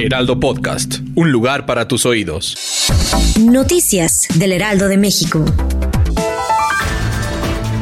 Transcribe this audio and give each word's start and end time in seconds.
Heraldo 0.00 0.38
Podcast, 0.38 1.00
un 1.16 1.32
lugar 1.32 1.66
para 1.66 1.88
tus 1.88 2.06
oídos. 2.06 2.56
Noticias 3.40 4.28
del 4.36 4.52
Heraldo 4.52 4.86
de 4.86 4.96
México. 4.96 5.44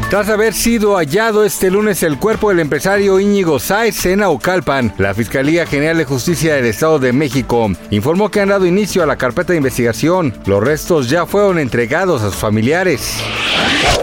Tras 0.08 0.30
haber 0.30 0.54
sido 0.54 0.96
hallado 0.96 1.44
este 1.44 1.70
lunes 1.70 2.02
el 2.02 2.18
cuerpo 2.18 2.48
del 2.48 2.60
empresario 2.60 3.20
Íñigo 3.20 3.58
Sáez 3.58 4.06
en 4.06 4.22
Aucalpan, 4.22 4.94
la 4.96 5.12
Fiscalía 5.12 5.66
General 5.66 5.98
de 5.98 6.06
Justicia 6.06 6.54
del 6.54 6.64
Estado 6.64 6.98
de 6.98 7.12
México 7.12 7.70
informó 7.90 8.30
que 8.30 8.40
han 8.40 8.48
dado 8.48 8.64
inicio 8.64 9.02
a 9.02 9.06
la 9.06 9.16
carpeta 9.16 9.52
de 9.52 9.58
investigación. 9.58 10.32
Los 10.46 10.64
restos 10.64 11.10
ya 11.10 11.26
fueron 11.26 11.58
entregados 11.58 12.22
a 12.22 12.30
sus 12.30 12.36
familiares. 12.36 13.20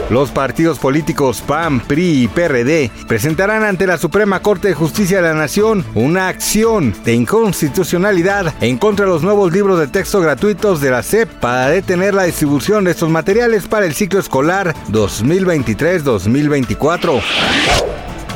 Los 0.09 0.31
partidos 0.31 0.79
políticos 0.79 1.41
PAN, 1.45 1.79
PRI 1.79 2.23
y 2.23 2.27
PRD 2.27 2.91
presentarán 3.07 3.63
ante 3.63 3.87
la 3.87 3.97
Suprema 3.97 4.41
Corte 4.41 4.67
de 4.67 4.73
Justicia 4.73 5.15
de 5.17 5.23
la 5.23 5.33
Nación 5.33 5.85
una 5.95 6.27
acción 6.27 6.93
de 7.05 7.13
inconstitucionalidad 7.13 8.53
en 8.61 8.77
contra 8.77 9.05
de 9.05 9.11
los 9.11 9.23
nuevos 9.23 9.53
libros 9.53 9.79
de 9.79 9.87
texto 9.87 10.19
gratuitos 10.19 10.81
de 10.81 10.91
la 10.91 11.03
SEP 11.03 11.29
para 11.39 11.69
detener 11.69 12.13
la 12.13 12.23
distribución 12.23 12.83
de 12.83 12.91
estos 12.91 13.09
materiales 13.09 13.65
para 13.67 13.85
el 13.85 13.93
ciclo 13.93 14.19
escolar 14.19 14.75
2023-2024. 14.91 17.21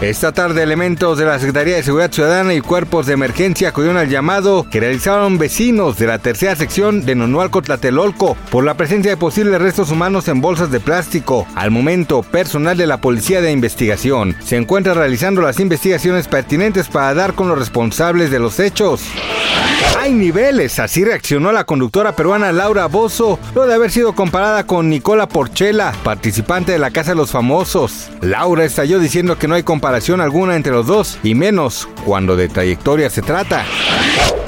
Esta 0.01 0.31
tarde 0.31 0.61
elementos 0.61 1.17
de 1.17 1.25
la 1.25 1.39
Secretaría 1.39 1.75
de 1.75 1.81
Seguridad 1.81 2.11
Ciudadana 2.11 2.53
y 2.53 2.61
cuerpos 2.61 3.07
de 3.07 3.13
emergencia 3.13 3.69
acudieron 3.69 3.97
al 3.97 4.09
llamado 4.09 4.67
que 4.69 4.79
realizaron 4.79 5.39
vecinos 5.39 5.97
de 5.97 6.05
la 6.05 6.19
tercera 6.19 6.55
sección 6.55 7.03
de 7.03 7.15
Nonualco 7.15 7.63
Tlatelolco 7.63 8.37
por 8.51 8.63
la 8.63 8.75
presencia 8.75 9.09
de 9.09 9.17
posibles 9.17 9.59
restos 9.59 9.89
humanos 9.89 10.27
en 10.27 10.39
bolsas 10.39 10.69
de 10.69 10.79
plástico. 10.79 11.47
Al 11.55 11.71
momento, 11.71 12.21
personal 12.21 12.77
de 12.77 12.85
la 12.85 13.01
Policía 13.01 13.41
de 13.41 13.51
Investigación 13.51 14.35
se 14.39 14.57
encuentra 14.57 14.93
realizando 14.93 15.41
las 15.41 15.59
investigaciones 15.59 16.27
pertinentes 16.27 16.89
para 16.89 17.15
dar 17.15 17.33
con 17.33 17.47
los 17.47 17.57
responsables 17.57 18.29
de 18.29 18.37
los 18.37 18.59
hechos. 18.59 19.01
Hay 19.99 20.13
niveles, 20.13 20.79
así 20.79 21.03
reaccionó 21.03 21.51
la 21.51 21.65
conductora 21.65 22.15
peruana 22.15 22.51
Laura 22.51 22.85
Bozo, 22.87 23.39
luego 23.53 23.67
de 23.67 23.75
haber 23.75 23.91
sido 23.91 24.13
comparada 24.13 24.65
con 24.65 24.89
Nicola 24.89 25.27
Porchela, 25.27 25.93
participante 26.03 26.71
de 26.71 26.79
la 26.79 26.91
Casa 26.91 27.11
de 27.11 27.17
los 27.17 27.31
Famosos. 27.31 28.09
Laura 28.21 28.63
estalló 28.63 28.99
diciendo 28.99 29.37
que 29.37 29.47
no 29.47 29.55
hay 29.55 29.63
comparación 29.63 30.21
alguna 30.21 30.55
entre 30.55 30.71
los 30.71 30.87
dos, 30.87 31.19
y 31.23 31.35
menos 31.35 31.87
cuando 32.05 32.35
de 32.35 32.47
trayectoria 32.47 33.09
se 33.09 33.21
trata. 33.21 33.65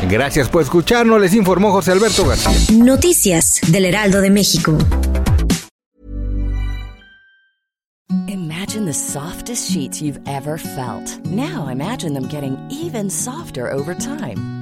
Gracias 0.09 0.47
por 0.47 0.61
escucharnos, 0.61 1.19
les 1.19 1.33
informó 1.33 1.71
José 1.71 1.91
Alberto 1.91 2.25
García. 2.25 2.75
Noticias 2.77 3.59
del 3.67 3.85
Heraldo 3.85 4.21
de 4.21 4.29
México. 4.29 4.77
Imagine 8.27 8.85
the 8.85 8.93
softest 8.93 9.71
sheets 9.71 10.01
you've 10.01 10.19
ever 10.27 10.57
felt. 10.57 11.19
Now 11.25 11.67
imagine 11.69 12.13
them 12.13 12.27
getting 12.27 12.57
even 12.69 13.09
softer 13.09 13.71
over 13.71 13.95
time. 13.95 14.58